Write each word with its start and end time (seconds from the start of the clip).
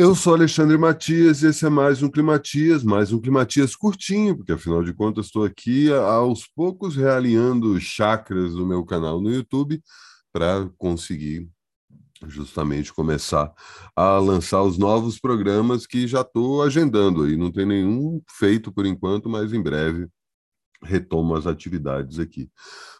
Eu 0.00 0.14
sou 0.14 0.32
Alexandre 0.32 0.78
Matias 0.78 1.42
e 1.42 1.48
esse 1.48 1.66
é 1.66 1.68
mais 1.68 2.04
um 2.04 2.08
Climatias, 2.08 2.84
mais 2.84 3.12
um 3.12 3.20
Climatias 3.20 3.74
curtinho, 3.74 4.36
porque 4.36 4.52
afinal 4.52 4.80
de 4.80 4.94
contas 4.94 5.26
estou 5.26 5.44
aqui 5.44 5.92
aos 5.92 6.46
poucos 6.46 6.94
realinhando 6.94 7.80
chakras 7.80 8.52
do 8.52 8.64
meu 8.64 8.84
canal 8.86 9.20
no 9.20 9.28
YouTube 9.28 9.82
para 10.32 10.70
conseguir 10.78 11.50
justamente 12.28 12.92
começar 12.92 13.52
a 13.96 14.18
lançar 14.18 14.62
os 14.62 14.78
novos 14.78 15.18
programas 15.18 15.84
que 15.84 16.06
já 16.06 16.20
estou 16.20 16.62
agendando 16.62 17.24
aí. 17.24 17.36
Não 17.36 17.50
tem 17.50 17.66
nenhum 17.66 18.22
feito 18.30 18.70
por 18.70 18.86
enquanto, 18.86 19.28
mas 19.28 19.52
em 19.52 19.60
breve 19.60 20.06
retomo 20.80 21.34
as 21.34 21.44
atividades 21.44 22.20
aqui. 22.20 22.48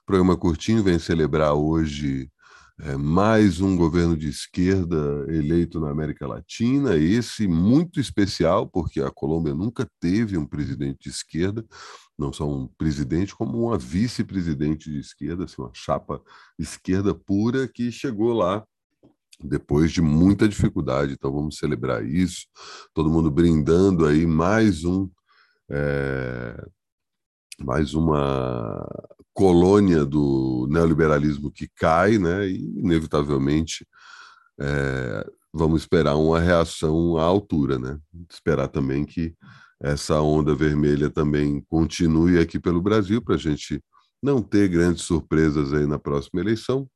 O 0.02 0.04
programa 0.04 0.36
curtinho 0.36 0.82
vem 0.82 0.98
celebrar 0.98 1.54
hoje 1.54 2.28
é, 2.80 2.96
mais 2.96 3.60
um 3.60 3.76
governo 3.76 4.16
de 4.16 4.29
esquerda 4.29 5.27
eleito 5.28 5.80
na 5.80 5.90
América 5.90 6.27
Latina, 6.27 6.96
esse 6.96 7.48
muito 7.48 7.98
especial, 7.98 8.68
porque 8.68 9.01
a 9.01 9.10
Colômbia 9.10 9.54
nunca 9.54 9.88
teve 10.01 10.38
um 10.38 10.46
presidente 10.46 10.98
de 11.04 11.10
esquerda, 11.10 11.64
não 12.16 12.32
só 12.32 12.48
um 12.48 12.68
presidente, 12.78 13.34
como 13.34 13.66
uma 13.66 13.77
vice-presidente 13.77 14.91
de 14.91 14.98
esquerda, 14.98 15.45
assim, 15.45 15.60
uma 15.60 15.73
chapa 15.74 16.23
esquerda 16.59 17.14
pura 17.14 17.66
que 17.66 17.91
chegou 17.91 18.32
lá 18.32 18.64
depois 19.42 19.92
de 19.92 20.01
muita 20.01 20.48
dificuldade. 20.48 21.12
Então 21.12 21.32
vamos 21.32 21.59
celebrar 21.59 22.04
isso, 22.04 22.46
todo 22.95 23.10
mundo 23.10 23.30
brindando 23.30 24.06
aí 24.06 24.26
mais 24.26 24.84
um. 24.84 25.09
É, 25.70 26.65
mais 27.60 27.94
uma 27.94 28.86
colônia 29.34 30.04
do 30.04 30.66
neoliberalismo 30.70 31.50
que 31.50 31.68
cai, 31.68 32.18
né? 32.18 32.48
E 32.48 32.56
inevitavelmente 32.78 33.86
é, 34.60 35.24
vamos 35.52 35.82
esperar 35.82 36.16
uma 36.16 36.40
reação 36.40 37.16
à 37.16 37.24
altura, 37.24 37.78
né? 37.78 37.98
Esperar 38.30 38.68
também 38.68 39.04
que 39.04 39.34
essa 39.80 40.20
onda 40.20 40.54
vermelha 40.54 41.09
também 41.09 41.60
continue 41.68 42.38
aqui 42.38 42.59
pelo 42.59 42.82
Brasil 42.82 43.23
para 43.23 43.37
a 43.37 43.38
gente 43.38 43.82
não 44.22 44.43
ter 44.43 44.68
grandes 44.68 45.04
surpresas 45.04 45.72
aí 45.72 45.87
na 45.87 45.98
próxima 45.98 46.40
eleição, 46.40 46.88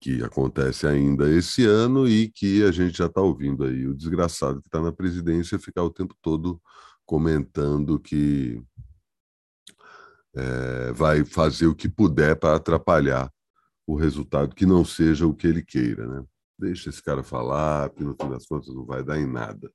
que 0.00 0.22
acontece 0.22 0.86
ainda 0.86 1.30
esse 1.30 1.64
ano 1.64 2.06
e 2.06 2.28
que 2.28 2.62
a 2.62 2.70
gente 2.70 2.98
já 2.98 3.06
está 3.06 3.22
ouvindo 3.22 3.64
aí 3.64 3.86
o 3.86 3.94
desgraçado 3.94 4.60
que 4.60 4.68
está 4.68 4.82
na 4.82 4.92
presidência 4.92 5.58
ficar 5.58 5.82
o 5.82 5.90
tempo 5.90 6.14
todo 6.20 6.60
comentando 7.06 7.98
que 7.98 8.62
é, 10.34 10.92
vai 10.92 11.24
fazer 11.24 11.66
o 11.66 11.74
que 11.74 11.88
puder 11.88 12.36
para 12.36 12.56
atrapalhar 12.56 13.30
o 13.86 13.94
resultado 13.96 14.54
que 14.54 14.66
não 14.66 14.84
seja 14.84 15.26
o 15.26 15.34
que 15.34 15.46
ele 15.46 15.62
queira, 15.62 16.06
né? 16.06 16.24
Deixa 16.58 16.88
esse 16.88 17.02
cara 17.02 17.22
falar, 17.22 17.90
porque 17.90 18.04
no 18.04 18.16
fim 18.20 18.30
das 18.30 18.46
contas 18.46 18.74
não 18.74 18.84
vai 18.84 19.02
dar 19.02 19.18
em 19.18 19.26
nada. 19.26 19.70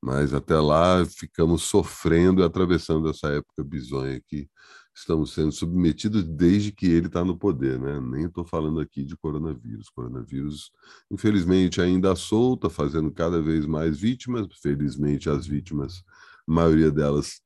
Mas 0.00 0.34
até 0.34 0.58
lá 0.58 1.04
ficamos 1.06 1.62
sofrendo 1.62 2.42
e 2.42 2.44
atravessando 2.44 3.08
essa 3.08 3.28
época 3.28 3.62
bizonha 3.64 4.20
que 4.26 4.48
estamos 4.94 5.32
sendo 5.32 5.52
submetidos 5.52 6.24
desde 6.24 6.72
que 6.72 6.86
ele 6.86 7.06
está 7.06 7.24
no 7.24 7.38
poder, 7.38 7.78
né? 7.78 8.00
Nem 8.00 8.26
estou 8.26 8.44
falando 8.44 8.80
aqui 8.80 9.04
de 9.04 9.16
coronavírus. 9.16 9.88
Coronavírus, 9.88 10.70
infelizmente, 11.10 11.80
ainda 11.80 12.14
solta, 12.14 12.68
fazendo 12.68 13.10
cada 13.10 13.40
vez 13.40 13.64
mais 13.64 13.98
vítimas. 13.98 14.46
Felizmente, 14.60 15.30
as 15.30 15.46
vítimas, 15.46 16.02
a 16.46 16.52
maioria 16.52 16.90
delas 16.90 17.40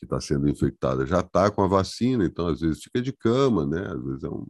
que 0.00 0.06
está 0.06 0.20
sendo 0.20 0.48
infectada 0.48 1.06
já 1.06 1.20
está 1.20 1.50
com 1.50 1.62
a 1.62 1.68
vacina, 1.68 2.24
então 2.24 2.48
às 2.48 2.60
vezes 2.60 2.82
fica 2.82 3.02
de 3.02 3.12
cama, 3.12 3.66
né? 3.66 3.86
Às 3.86 4.02
vezes 4.02 4.24
é, 4.24 4.28
um, 4.28 4.46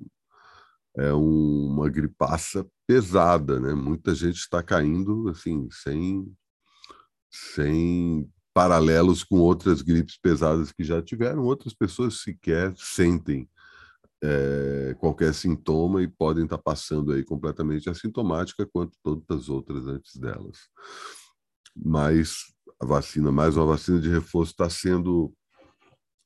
é 0.96 1.12
uma 1.12 1.88
gripaça 1.88 2.66
pesada, 2.86 3.58
né? 3.58 3.74
Muita 3.74 4.14
gente 4.14 4.36
está 4.36 4.62
caindo 4.62 5.28
assim 5.28 5.68
sem 5.70 6.32
sem 7.28 8.28
paralelos 8.54 9.22
com 9.22 9.38
outras 9.38 9.82
gripes 9.82 10.18
pesadas 10.18 10.72
que 10.72 10.84
já 10.84 11.02
tiveram. 11.02 11.44
Outras 11.44 11.74
pessoas 11.74 12.20
sequer 12.20 12.72
sentem 12.76 13.48
é, 14.22 14.94
qualquer 14.98 15.32
sintoma 15.34 16.02
e 16.02 16.08
podem 16.08 16.44
estar 16.44 16.58
tá 16.58 16.62
passando 16.62 17.12
aí 17.12 17.24
completamente 17.24 17.88
assintomática 17.88 18.66
quanto 18.66 18.96
todas 19.02 19.24
as 19.30 19.48
outras 19.48 19.86
antes 19.86 20.16
delas. 20.16 20.58
Mas 21.74 22.52
a 22.80 22.86
vacina, 22.86 23.30
mais 23.30 23.56
uma 23.56 23.66
vacina 23.66 24.00
de 24.00 24.08
reforço, 24.08 24.52
está 24.52 24.68
sendo 24.68 25.32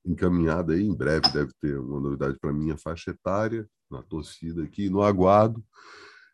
encaminhada 0.04 0.75
aí, 0.75 0.82
em 0.82 0.94
breve 0.94 1.31
deve 1.32 1.53
ter 1.60 1.78
uma 1.78 2.00
novidade 2.00 2.37
para 2.41 2.53
minha 2.53 2.76
faixa 2.76 3.10
etária, 3.10 3.66
na 3.91 4.03
torcida 4.03 4.62
aqui, 4.62 4.91
no 4.91 5.03
aguardo. 5.03 5.65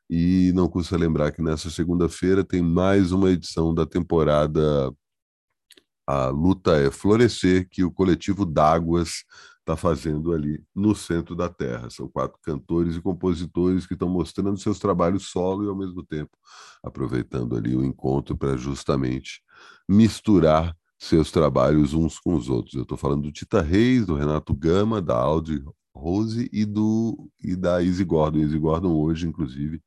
E 0.09 0.53
não 0.55 0.69
custa 0.69 0.97
lembrar 0.97 1.31
que 1.31 1.41
nessa 1.41 1.71
segunda-feira 1.71 2.45
tem 2.45 2.61
mais 2.63 3.13
uma 3.13 3.31
edição 3.31 3.73
da 3.73 3.87
temporada 3.87 4.93
A 6.07 6.29
Luta 6.31 6.73
é 6.77 6.91
Florescer, 6.91 7.69
que 7.71 7.85
o 7.85 7.93
coletivo 7.93 8.45
D'Águas 8.45 9.25
está 9.61 9.77
fazendo 9.77 10.33
ali 10.33 10.65
no 10.75 10.95
centro 10.97 11.37
da 11.37 11.49
terra. 11.49 11.89
São 11.91 12.09
quatro 12.09 12.37
cantores 12.43 12.97
e 12.97 13.01
compositores 13.01 13.87
que 13.87 13.95
estão 13.95 14.09
mostrando 14.09 14.59
seus 14.59 14.81
trabalhos 14.81 15.29
solo 15.31 15.65
e, 15.65 15.69
ao 15.69 15.77
mesmo 15.77 16.05
tempo, 16.05 16.37
aproveitando 16.83 17.57
ali 17.57 17.77
o 17.77 17.85
encontro 17.85 18.37
para 18.37 18.57
justamente 18.57 19.41
misturar 19.89 20.77
seus 21.01 21.33
trabalhos 21.33 21.95
uns 21.95 22.19
com 22.19 22.35
os 22.35 22.51
outros. 22.51 22.75
Eu 22.75 22.83
estou 22.83 22.99
falando 22.99 23.23
do 23.23 23.33
Tita 23.33 23.63
Reis, 23.63 24.05
do 24.05 24.15
Renato 24.15 24.55
Gama, 24.55 25.01
da 25.01 25.17
Audrey 25.17 25.65
Rose 25.95 26.49
e, 26.53 26.67
do, 26.67 27.31
e 27.43 27.57
da 27.57 27.83
Izzy 27.83 28.05
Gordon. 28.05 28.41
Izzy 28.41 28.59
Gordon 28.59 28.93
hoje, 28.93 29.27
inclusive, 29.27 29.83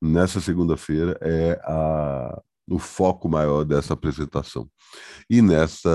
nessa 0.00 0.40
segunda-feira, 0.40 1.18
é 1.20 1.60
a, 1.64 2.42
o 2.66 2.78
foco 2.78 3.28
maior 3.28 3.64
dessa 3.64 3.92
apresentação. 3.92 4.66
E 5.28 5.42
nessa 5.42 5.90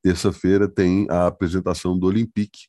terça-feira 0.00 0.68
tem 0.68 1.08
a 1.10 1.26
apresentação 1.26 1.98
do 1.98 2.06
Olympique, 2.06 2.68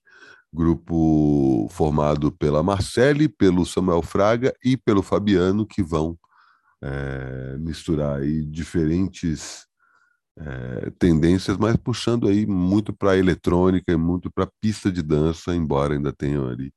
grupo 0.52 1.68
formado 1.69 2.31
pela 2.31 2.63
Marcele, 2.63 3.29
pelo 3.29 3.68
Samuel 3.68 4.02
Fraga 4.02 4.52
e 4.66 4.75
pelo 4.75 5.03
Fabiano, 5.03 5.63
que 5.63 5.84
vão 5.84 6.18
é, 6.81 7.57
misturar 7.57 8.19
aí 8.19 8.44
diferentes 8.45 9.67
é, 10.38 10.90
tendências, 10.97 11.57
mas 11.57 11.75
puxando 11.75 12.28
aí 12.28 12.45
muito 12.45 12.94
para 12.94 13.17
eletrônica 13.17 13.91
e 13.91 13.97
muito 13.97 14.31
para 14.31 14.50
pista 14.62 14.91
de 14.91 15.01
dança, 15.01 15.53
embora 15.53 15.94
ainda 15.94 16.13
tenham 16.13 16.47
ali 16.47 16.73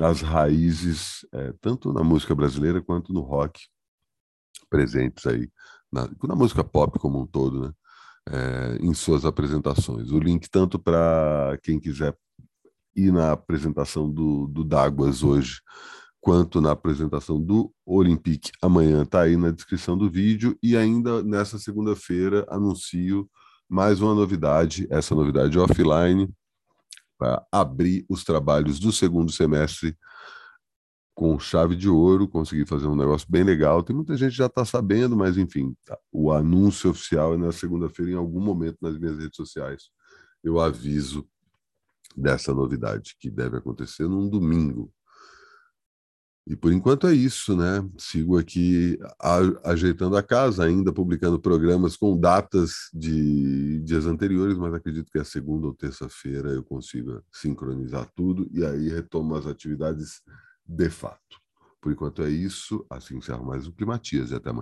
as 0.00 0.20
raízes, 0.20 1.26
é, 1.32 1.52
tanto 1.60 1.92
na 1.92 2.04
música 2.04 2.34
brasileira 2.34 2.80
quanto 2.80 3.12
no 3.12 3.20
rock, 3.20 3.60
presentes 4.68 5.26
aí, 5.26 5.50
na, 5.90 6.08
na 6.22 6.36
música 6.36 6.62
pop 6.62 6.98
como 6.98 7.20
um 7.20 7.26
todo, 7.26 7.62
né? 7.62 7.72
É, 8.28 8.76
em 8.80 8.94
suas 8.94 9.24
apresentações. 9.24 10.12
O 10.12 10.18
link 10.18 10.48
tanto 10.48 10.78
para 10.78 11.58
quem 11.62 11.80
quiser 11.80 12.16
ir 12.94 13.12
na 13.12 13.32
apresentação 13.32 14.08
do, 14.08 14.46
do 14.46 14.62
Dáguas 14.62 15.24
hoje, 15.24 15.60
quanto 16.20 16.60
na 16.60 16.72
apresentação 16.72 17.40
do 17.40 17.72
Olympique 17.84 18.50
amanhã 18.60 19.02
está 19.02 19.22
aí 19.22 19.36
na 19.36 19.50
descrição 19.50 19.96
do 19.96 20.10
vídeo 20.10 20.56
e 20.62 20.76
ainda 20.76 21.22
nessa 21.22 21.58
segunda-feira 21.58 22.46
anuncio 22.48 23.28
mais 23.68 24.00
uma 24.00 24.14
novidade, 24.14 24.86
essa 24.90 25.14
novidade 25.14 25.58
offline 25.58 26.28
para 27.16 27.46
abrir 27.52 28.04
os 28.08 28.24
trabalhos 28.24 28.80
do 28.80 28.90
segundo 28.90 29.30
semestre 29.30 29.96
com 31.14 31.38
chave 31.38 31.76
de 31.76 31.88
ouro, 31.88 32.26
consegui 32.26 32.64
fazer 32.64 32.86
um 32.86 32.96
negócio 32.96 33.26
bem 33.30 33.44
legal. 33.44 33.82
Tem 33.82 33.94
muita 33.94 34.16
gente 34.16 34.34
já 34.34 34.46
está 34.46 34.64
sabendo, 34.64 35.16
mas 35.16 35.36
enfim, 35.36 35.76
tá. 35.84 35.98
o 36.10 36.32
anúncio 36.32 36.90
oficial 36.90 37.34
é 37.34 37.36
na 37.36 37.52
segunda-feira, 37.52 38.12
em 38.12 38.14
algum 38.14 38.40
momento 38.40 38.78
nas 38.80 38.98
minhas 38.98 39.18
redes 39.18 39.36
sociais. 39.36 39.90
Eu 40.42 40.58
aviso 40.58 41.28
dessa 42.16 42.54
novidade 42.54 43.16
que 43.20 43.30
deve 43.30 43.58
acontecer 43.58 44.08
num 44.08 44.28
domingo, 44.28 44.90
e 46.46 46.56
por 46.56 46.72
enquanto 46.72 47.06
é 47.06 47.14
isso, 47.14 47.56
né? 47.56 47.86
Sigo 47.98 48.38
aqui 48.38 48.98
ajeitando 49.64 50.16
a 50.16 50.22
casa, 50.22 50.64
ainda 50.64 50.92
publicando 50.92 51.38
programas 51.38 51.96
com 51.96 52.18
datas 52.18 52.72
de 52.92 53.80
dias 53.80 54.06
anteriores, 54.06 54.56
mas 54.58 54.74
acredito 54.74 55.10
que 55.12 55.18
a 55.18 55.24
segunda 55.24 55.66
ou 55.66 55.74
terça-feira 55.74 56.50
eu 56.50 56.64
consiga 56.64 57.22
sincronizar 57.32 58.10
tudo 58.16 58.48
e 58.52 58.64
aí 58.64 58.88
retomo 58.88 59.34
as 59.34 59.46
atividades 59.46 60.22
de 60.66 60.90
fato. 60.90 61.18
Por 61.80 61.92
enquanto 61.92 62.22
é 62.22 62.30
isso, 62.30 62.84
assim 62.90 63.16
encerro 63.16 63.44
mais 63.46 63.66
o 63.66 63.72
Climatias 63.72 64.30
e 64.30 64.34
até 64.34 64.50
amanhã. 64.50 64.58